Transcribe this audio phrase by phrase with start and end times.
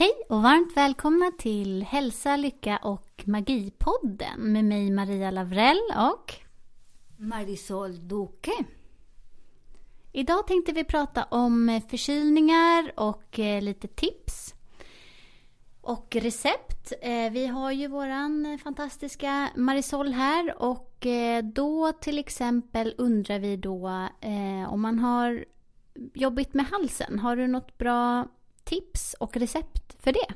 [0.00, 5.80] Hej och varmt välkomna till Hälsa, Lycka och Magipodden med mig Maria Lavrell
[6.12, 6.34] och
[7.16, 8.64] Marisol Duque.
[10.12, 14.54] Idag tänkte vi prata om förkylningar och eh, lite tips.
[15.80, 16.92] Och recept.
[17.02, 23.56] Eh, vi har ju våran fantastiska Marisol här och eh, då till exempel undrar vi
[23.56, 24.08] då
[24.68, 25.44] om man har
[26.14, 27.18] jobbigt med halsen.
[27.18, 28.26] Har du något bra
[28.64, 30.34] tips och recept för det?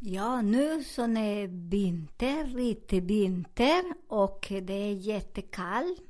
[0.00, 6.02] Ja, nu så är vinter, lite vinter och det är jättekallt.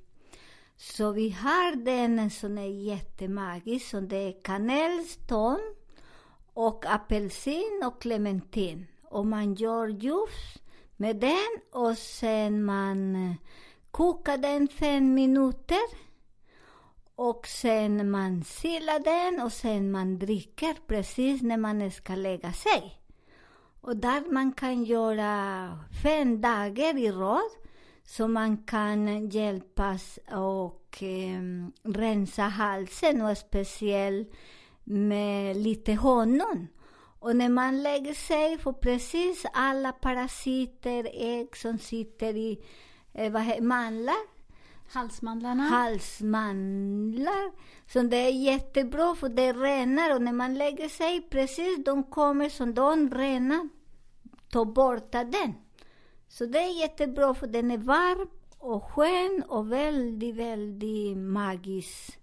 [0.77, 5.61] Så vi har den som är jättemagisk, så det är kanelstånd
[6.55, 8.87] och apelsin och clementin.
[9.03, 10.59] Och man gör juice
[10.97, 13.35] med den och sen man
[13.91, 16.04] kokar den fem minuter
[17.17, 22.99] och sen man silar den och sen man dricker precis när man ska lägga sig.
[23.81, 27.51] Och där man kan göra fem dagar i rad
[28.05, 31.43] så man kan hjälpas och eh,
[31.83, 34.33] rensa halsen och speciellt
[34.85, 36.69] med lite honung.
[37.19, 42.65] Och när man lägger sig får precis alla parasiter, ägg som sitter i
[43.13, 44.34] eh, vad mandlar
[44.89, 45.63] Halsmandlarna?
[45.63, 47.53] Halsmandlar.
[47.93, 52.49] Så det är jättebra för det renar och när man lägger sig precis, de kommer
[52.49, 53.69] som de renar.
[54.51, 55.55] Ta bort den.
[56.29, 58.29] Så det är jättebra för den är varm
[58.59, 62.19] och skön och väldigt, väldigt magisk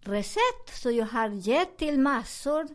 [0.00, 0.82] recept.
[0.82, 2.68] Så jag har gett till massor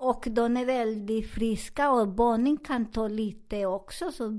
[0.00, 4.38] och de är väldigt friska och barnen kan ta lite också, så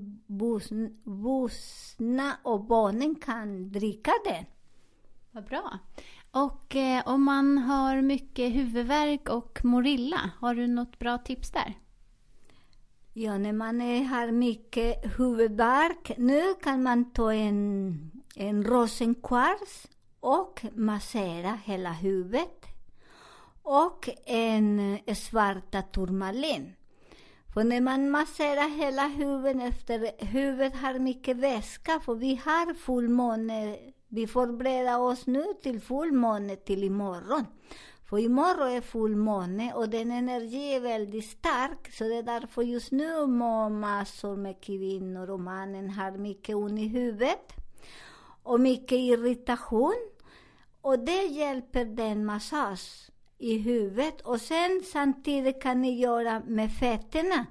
[1.04, 4.46] vuxna och barnen kan dricka den.
[5.32, 5.80] Vad bra.
[6.32, 11.74] Och eh, om man har mycket huvudvärk och morilla, har du något bra tips där?
[13.14, 19.88] Ja, när man är, har mycket huvudvärk, nu kan man ta en, en rosenkvarts
[20.20, 22.61] och massera hela huvudet
[23.64, 26.76] och en eh, svarta turmalin.
[27.54, 33.78] För när man masserar hela huvudet efter huvudet har mycket väska, för vi har fullmåne,
[34.08, 37.46] vi förbereder oss nu till fullmåne till imorgon.
[38.10, 42.92] För imorgon är fullmåne och den energi är väldigt stark, så det är därför just
[42.92, 47.54] nu mår massor med kvinnor och mannen har mycket ont i huvudet
[48.44, 50.10] och mycket irritation.
[50.82, 53.11] Och det hjälper den massage
[53.42, 54.22] i huvudet.
[54.22, 57.46] Och sen samtidigt kan ni göra med fötterna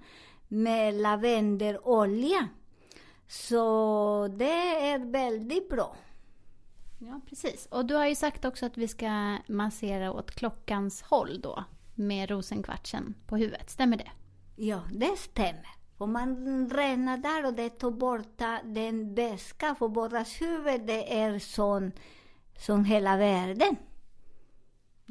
[0.49, 2.49] med lavendelolja.
[3.29, 5.97] Så det är väldigt bra.
[6.99, 7.67] Ja, precis.
[7.67, 11.65] Och du har ju sagt också att vi ska massera åt klockans håll då
[11.95, 13.71] med rosenkvartsen på huvudet.
[13.71, 14.11] Stämmer det?
[14.57, 15.69] Ja, det stämmer.
[15.99, 21.39] Och man renar där och det tar bort den väska, för våras huvud det är
[21.39, 21.93] sån
[22.59, 23.77] som hela världen.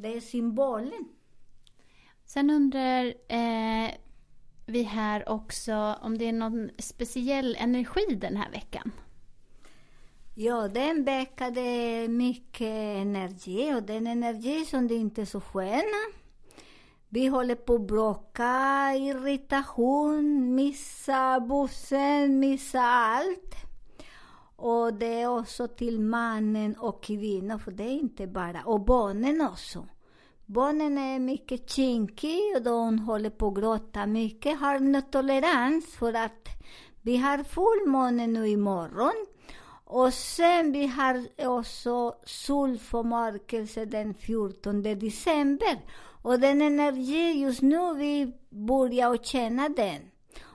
[0.02, 1.08] Det är symbolen.
[2.24, 3.90] Sen undrar eh,
[4.66, 8.92] vi här också om det är någon speciell energi den här veckan?
[10.34, 15.40] Ja, den veckan det är mycket energi och den energi som det inte är så
[15.40, 16.12] sköna.
[17.08, 23.69] Vi håller på att bråka, irritation, missa bussen, missa allt.
[24.62, 29.40] Och det är också till mannen och kvinnan, för det är inte bara, och barnen
[29.40, 29.86] också.
[30.46, 36.14] Barnen är mycket kinkiga och de håller på att gråta mycket, har en tolerans för
[36.14, 36.48] att
[37.02, 39.26] vi har fullmåne nu imorgon.
[39.84, 45.80] Och sen vi har också solförmörkelse den 14 december.
[46.22, 50.00] Och den energi just nu, vi börjar känna den.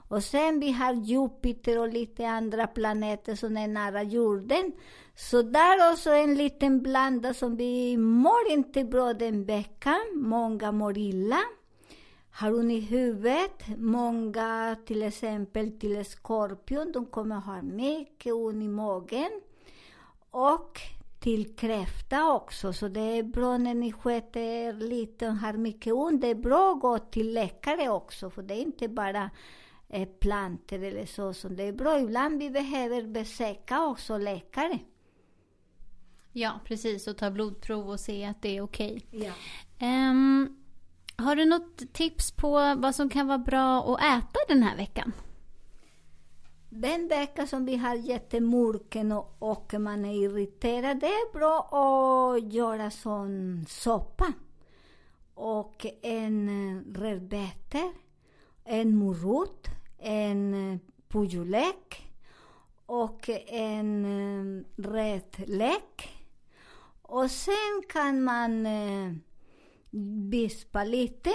[0.08, 4.72] Och sen vi har Jupiter och lite andra planeter som är nära jorden.
[5.16, 10.02] Så där också en liten blanda som vi mår inte bra den veckan.
[10.16, 11.40] Många mår illa.
[12.32, 13.78] har ont i huvudet.
[13.78, 19.42] Många, till exempel till skorpion, de kommer ha mycket ont i magen.
[20.32, 20.80] Och
[21.20, 25.94] till kräfta också, så det är bra när ni sköter er lite och har mycket
[25.94, 26.22] ont.
[26.22, 29.30] Det är bra att gå till läkare också, för det är inte bara
[29.90, 32.00] eh, plantor eller så som det är bra.
[32.00, 34.80] Ibland vi behöver besöka också läkare.
[36.32, 37.08] Ja, precis.
[37.08, 39.06] Och ta blodprov och se att det är okej.
[39.12, 39.34] Ja.
[39.80, 40.58] Ehm,
[41.18, 45.12] har du något tips på vad som kan vara bra att äta den här veckan?
[46.70, 52.54] Den vecka som vi har jättemörken och, och man är irriterad, det är bra att
[52.54, 54.34] göra sån soppa.
[55.34, 57.94] Och en eh, rödbetor,
[58.66, 59.68] en morot,
[60.00, 62.12] en eh, purjolök
[62.86, 66.10] och en eh, rätlek.
[67.02, 69.12] Och sen kan man eh,
[70.30, 71.32] vispa lite.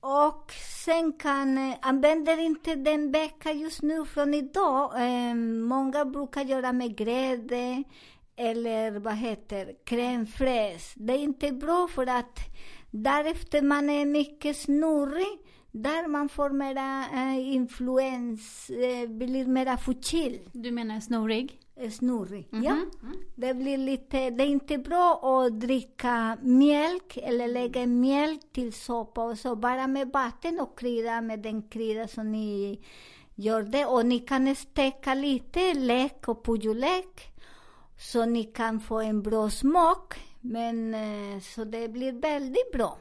[0.00, 0.52] Och
[0.86, 4.92] sen kan, eh, använder inte den bäcka just nu från idag.
[4.94, 7.82] Eh, många brukar göra med grädde
[8.36, 10.92] eller vad heter crème fraîche.
[10.96, 12.38] Det är inte bra för att
[12.90, 15.38] därefter man är mycket snurrig,
[15.72, 20.40] där man får mera eh, influens, eh, blir mera förkyld.
[20.52, 21.60] Du menar snorig?
[21.76, 22.64] Eh, Snurrig, Mhm.
[22.64, 22.76] ja.
[23.36, 29.24] Det blir lite, det är inte bra att dricka mjölk eller lägga mjölk till soppa
[29.24, 32.80] och så, bara med vatten och krydda med den krydda som ni
[33.34, 33.86] gör det.
[33.86, 37.32] Och ni kan steka lite lök och purjolök
[37.98, 40.14] så ni kan få en bra smak.
[40.40, 42.98] Men eh, så det blir väldigt bra.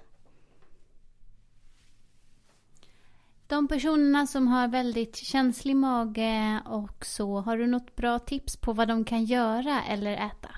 [3.49, 8.73] De personerna som har väldigt känslig mage och så, har du något bra tips på
[8.73, 10.49] vad de kan göra eller äta?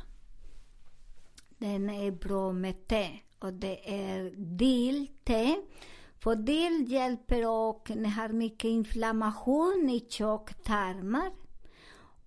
[1.58, 3.10] Den är bra med te
[3.40, 5.56] och det är dill-te.
[6.20, 11.32] För dill hjälper och ni har mycket inflammation i tjocktarmar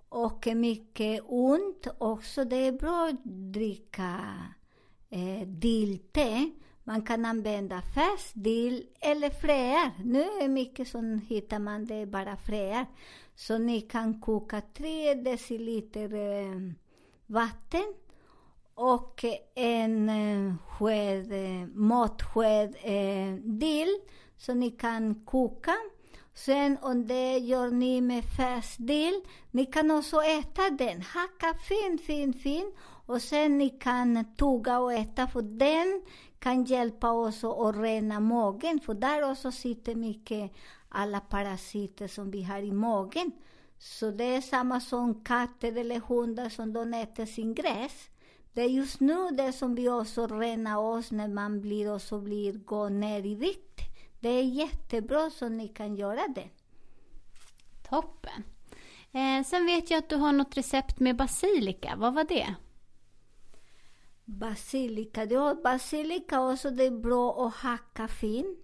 [0.08, 2.44] och mycket ont också.
[2.44, 4.20] Det är bra att dricka
[5.10, 6.50] eh, dill-te.
[6.84, 9.90] Man kan använda färs, dill eller fröer.
[10.04, 12.86] Nu är mycket som hittar man det är bara fröer.
[13.34, 16.72] Så ni kan koka tre deciliter eh,
[17.26, 17.94] vatten
[18.74, 23.98] och en eh, sked, eh, matsked eh, dill
[24.36, 25.74] så ni kan koka.
[26.34, 29.20] Sen om det gör ni med färsk dill,
[29.50, 31.02] ni kan också äta den.
[31.02, 32.72] Hacka fin, fin, fin
[33.06, 36.02] och sen ni kan tugga och äta för den
[36.44, 40.52] kan hjälpa oss att rena magen för där också sitter mycket
[40.88, 43.32] alla parasiter som vi har i magen.
[43.78, 48.10] Så det är samma som katter eller hundar som de äter sin gräs.
[48.52, 52.18] Det är just nu det som vi också renar oss när man blir och så
[52.18, 53.80] blir, går ner i vikt.
[54.20, 56.48] Det är jättebra så ni kan göra det.
[57.88, 58.44] Toppen.
[59.12, 61.94] Eh, sen vet jag att du har något recept med basilika.
[61.96, 62.54] Vad var det?
[64.24, 68.56] Basilika, ja basilika också det är bra att hacka fin.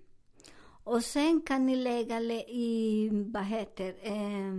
[0.84, 4.52] Och sen kan ni lägga i, vad heter eh,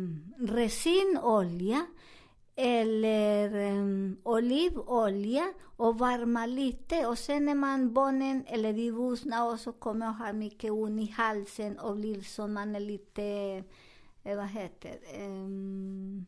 [0.48, 1.86] resinolja
[2.56, 7.08] eller eh, olivolja och varma lite.
[7.08, 11.12] Och sen när man barnen eller de vuxna också kommer att ha mycket ont i
[11.12, 13.24] halsen och blir som man är lite,
[14.24, 16.26] eh, vad heter ehm,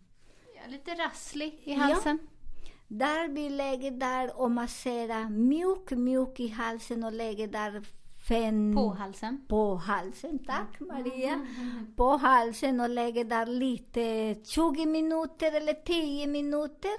[0.55, 1.77] Ja, lite rasslig i Ja.
[1.79, 2.17] halsen.
[2.17, 2.27] där
[3.29, 7.83] vi lägger där och masserar mjuk, mjuk i halsen och lägger där
[8.27, 8.73] fem...
[8.75, 9.45] På halsen.
[9.47, 11.47] På halsen, tack Maria.
[11.95, 16.91] På halsen och lägger där lite 20 minuter eller 10 minuter.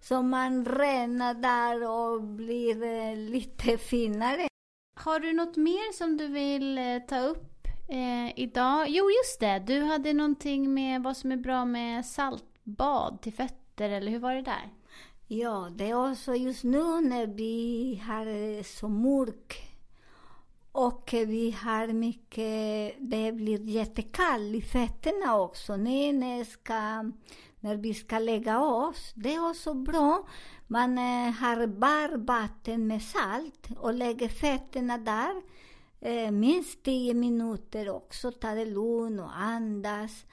[0.00, 4.48] Så man renar där och blir eh, lite finare.
[4.96, 8.86] Har du något mer som du vill eh, ta upp eh, idag?
[8.88, 9.58] Jo, just det.
[9.58, 14.34] Du hade någonting med vad som är bra med saltbad till fötter, eller hur var
[14.34, 14.70] det där?
[15.32, 19.62] Ja, det är också just nu när vi har eh, så mörk
[20.72, 25.76] och vi har mycket, det blir jättekallt i fötterna också.
[25.76, 27.02] När, ska,
[27.60, 30.28] när vi ska lägga oss, det är också bra.
[30.66, 35.42] Man eh, har bara vatten med salt och lägger fötterna där
[36.00, 38.32] eh, minst 10 minuter också.
[38.32, 40.24] Ta det lugnt och andas.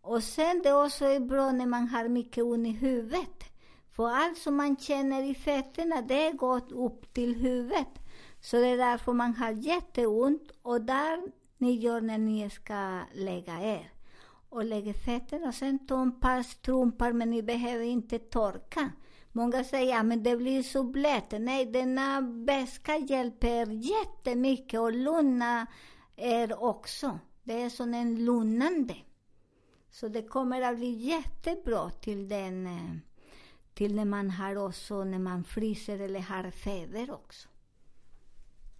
[0.00, 3.55] Och sen det också är bra när man har mycket ont i huvudet.
[3.96, 7.88] För allt som man känner i fötterna, det går upp till huvudet.
[8.40, 11.22] Så det är därför man har jätteont och där
[11.58, 13.92] ni gör när ni ska lägga er.
[14.48, 18.90] Och lägger fötterna och sen ta ett par strumpor men ni behöver inte torka.
[19.32, 21.34] Många säger ja, men det blir så blött.
[21.38, 25.66] Nej, denna väska hjälper jättemycket och lugna
[26.16, 27.18] er också.
[27.42, 28.96] Det är som en lugnande.
[29.90, 32.96] Så det kommer att bli jättebra till den eh,
[33.76, 37.48] till när man har också när man fryser eller har feber också.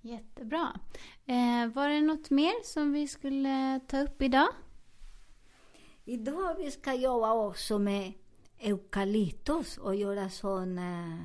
[0.00, 0.80] Jättebra.
[1.26, 4.48] Eh, var det något mer som vi skulle ta upp idag?
[6.04, 8.12] Idag vi ska jobba också med
[8.58, 11.20] eukalyptus och göra sån, eh,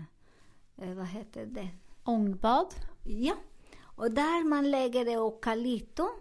[0.77, 1.69] eh, vad heter det?
[2.03, 2.73] Ångbad?
[3.03, 3.35] Ja,
[3.81, 6.11] och där man lägger eukalyptus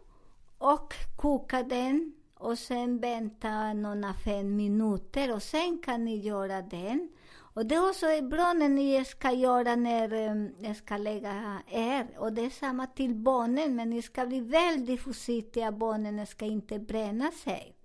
[0.59, 7.09] och kokar den och sen vänta några fem minuter och sen kan ni göra den.
[7.55, 12.07] Och det också är bra när ni ska göra när ni ska lägga er.
[12.19, 15.73] Och det är samma till barnen, men ni ska bli väldigt försiktiga.
[15.73, 17.77] Barnen ska inte bränna sig.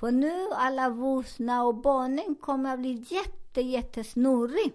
[0.00, 4.72] För nu alla vuxna och barnen kommer att bli jätte, jättesnurrig.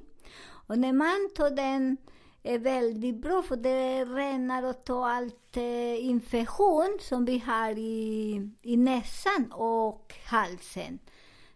[0.67, 1.97] Och när man tar den
[2.43, 8.49] är väldigt bra för det renar och tar allt eh, infektion som vi har i,
[8.61, 10.99] i näsan och halsen.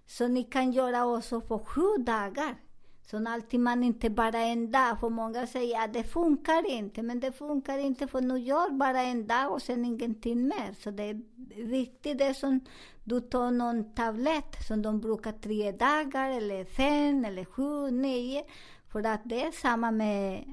[0.06, 2.56] Så ni kan göra också på sju dagar.
[3.06, 7.20] Sen alltid man inte bara en dag, för många säger att det funkar inte, men
[7.20, 10.76] det funkar inte för nu gör bara en dag och sen ingenting mer.
[10.80, 11.22] Så det är
[11.66, 12.60] viktigt det som
[13.04, 18.44] du tar någon tablett som de brukar tre dagar eller fem eller sju, nio.
[18.92, 20.44] För att det är samma med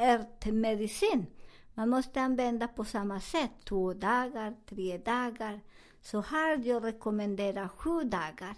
[0.00, 1.26] ärtmedicin.
[1.74, 5.60] Man måste använda på samma sätt, två dagar, tre dagar.
[6.00, 8.54] Så här jag rekommenderar sju dagar.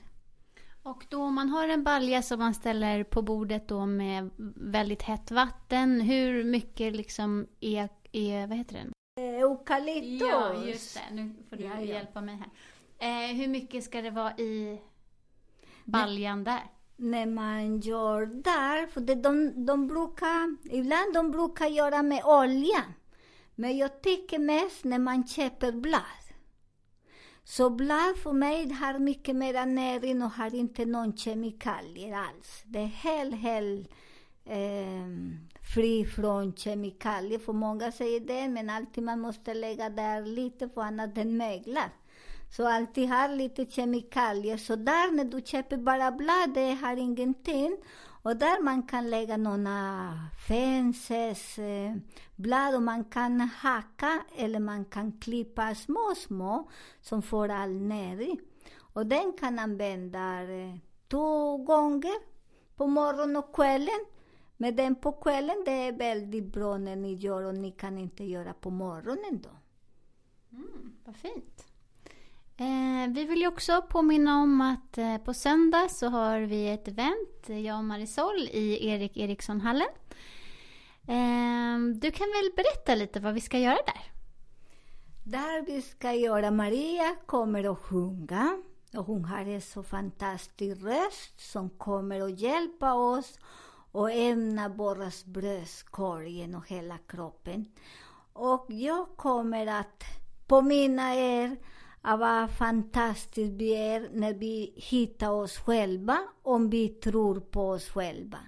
[0.85, 5.03] Och då om man har en balja som man ställer på bordet då med väldigt
[5.03, 8.93] hett vatten, hur mycket liksom är, är vad heter den?
[9.21, 10.29] Eukalyptus.
[10.29, 11.15] Ja, just det.
[11.15, 11.81] Nu får du ja, ja.
[11.81, 12.51] hjälpa mig här.
[12.99, 14.81] Eh, hur mycket ska det vara i
[15.85, 16.63] baljan där?
[16.97, 22.83] När man gör där, för det, de, de brukar, ibland de brukar göra med olja.
[23.55, 26.24] Men jag tycker mest när man köper blad.
[27.45, 32.63] Så blad för mig har mycket mer näring och har inte någon kemikalier alls.
[32.65, 33.89] Det är helt, helt
[34.45, 35.07] eh,
[35.75, 37.39] fri från kemikalier.
[37.39, 41.91] För många säger det, men alltid man måste lägga där lite för annat den möglar.
[42.57, 44.57] Så alltid har lite kemikalier.
[44.57, 47.77] Så där när du köper bara blad, det har ingenting.
[48.25, 50.93] Och där man kan lägga några fem,
[51.59, 51.97] eh,
[52.37, 58.41] blad och man kan hacka eller man kan klippa små, små som får all näring.
[58.79, 60.77] Och den kan använda eh,
[61.09, 62.15] två gånger
[62.77, 64.05] på morgonen och kvällen.
[64.57, 68.25] Men den på kvällen det är väldigt bra när ni gör och ni kan inte
[68.25, 69.51] göra på morgonen då.
[70.57, 71.74] Mm, vad fint.
[72.57, 76.89] Eh, vi vill ju också påminna om att eh, på söndag så har vi ett
[76.89, 79.89] event, jag och Marisol, i Erik Erikssonhallen.
[81.09, 84.13] Eh, du kan väl berätta lite vad vi ska göra där?
[85.25, 88.63] Där vi ska göra, Maria kommer att sjunga.
[88.97, 93.39] Och hon har en så fantastisk röst som kommer att hjälpa oss
[93.93, 97.67] och ämna våra bröstkorgen och hela kroppen.
[98.33, 100.05] Och jag kommer att
[100.47, 101.57] påminna er
[102.05, 108.39] vad fantastiskt vi är när vi hittar oss själva, om vi tror på oss själva.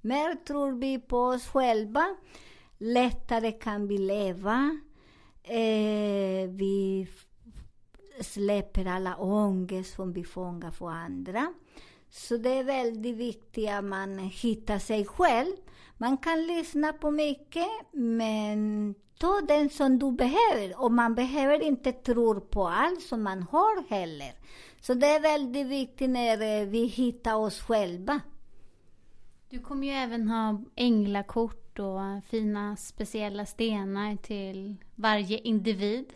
[0.00, 2.16] Mer tror vi på oss själva,
[2.78, 4.80] lättare kan vi leva.
[5.42, 7.08] Eh, vi
[8.20, 11.54] släpper alla ångest som vi fångar för andra.
[12.10, 15.56] Så det är väldigt viktigt att man hittar sig själv.
[15.98, 20.82] Man kan lyssna på mycket, men ta den som du behöver.
[20.82, 24.32] Och man behöver inte tro på allt som man har heller.
[24.80, 28.20] Så det är väldigt viktigt när eh, vi hittar oss själva.
[29.48, 36.12] Du kommer ju även ha änglakort och fina speciella stenar till varje individ.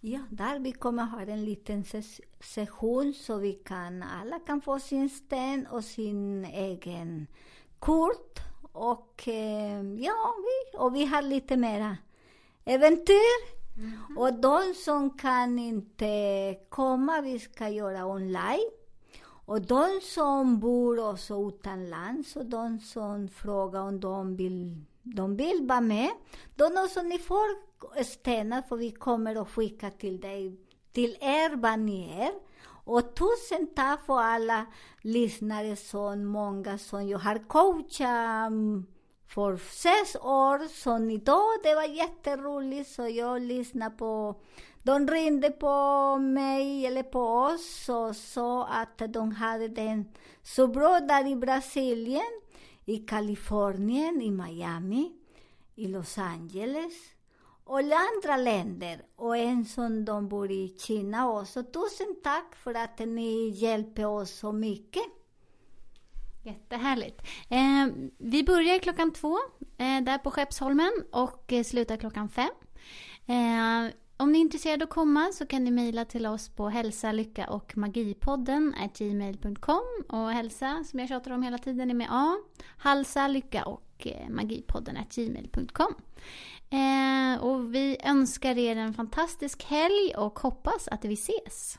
[0.00, 1.84] Ja, där vi kommer ha en liten
[2.40, 7.26] session så vi kan, alla kan få sin sten och sin egen
[7.78, 8.38] kort.
[8.72, 11.96] Och eh, ja, vi, och vi har lite mera
[12.64, 13.62] äventyr.
[13.76, 14.18] Mm.
[14.18, 18.70] Och de som kan inte komma, vi ska göra online.
[19.44, 25.66] Och de som bor också utomlands och de som frågar om de vill, de vill
[25.68, 26.10] vara med,
[26.56, 27.72] de också ni får
[28.04, 30.56] stenar för vi kommer att skicka till dig,
[30.92, 32.32] till er vad ni är.
[32.84, 34.66] Och tusen tack för alla
[35.00, 38.86] lyssnare, så många som jag har coachat mm,
[39.34, 41.50] för sex år sedan idag.
[41.62, 44.40] Det var jätteroligt, så jag lyssnade på...
[44.84, 50.04] De ringde på mig, eller på oss, och sa att de hade den
[50.42, 52.40] så bra där i Brasilien,
[52.84, 55.12] i Kalifornien, i Miami,
[55.74, 56.92] i Los Angeles.
[57.64, 61.62] och i andra länder och en som de bor i Kina också.
[61.62, 65.21] Tusen tack för att ni hjälper oss så mycket.
[66.42, 67.22] Jättehärligt.
[67.48, 67.86] Eh,
[68.18, 69.38] vi börjar klockan två
[69.78, 72.50] eh, där på Skeppsholmen och eh, slutar klockan fem.
[73.26, 77.12] Eh, om ni är intresserade att komma så kan ni mejla till oss på hälsa,
[77.12, 82.36] lycka och magipodden gmail.com och hälsa som jag tjatar om hela tiden är med A.
[82.78, 85.94] Halsa, lycka och eh, magipodden gmail.com.
[86.70, 91.78] Eh, och vi önskar er en fantastisk helg och hoppas att vi ses.